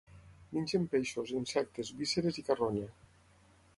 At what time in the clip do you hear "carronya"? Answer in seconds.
2.49-2.89